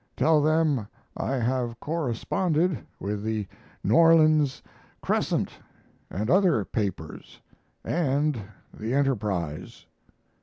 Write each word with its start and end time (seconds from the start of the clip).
Tell 0.17 0.41
them 0.41 0.87
I 1.15 1.33
have 1.35 1.79
corresponded 1.79 2.79
with 2.99 3.21
the 3.21 3.47
N. 3.85 3.91
Orleans 3.91 4.63
Crescent 4.99 5.51
and 6.09 6.27
other 6.27 6.65
papers 6.65 7.39
and 7.85 8.41
the 8.73 8.95
Enterprise. 8.95 9.85